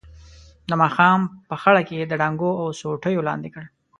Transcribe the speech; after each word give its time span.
د 0.69 0.71
ماښام 0.81 1.19
په 1.49 1.55
خړه 1.61 1.81
کې 1.87 1.93
یې 1.99 2.05
د 2.07 2.13
ډانګونو 2.21 2.59
او 2.61 2.67
سوټیو 2.79 3.25
لاندې 3.29 3.49
کړ. 3.53 3.63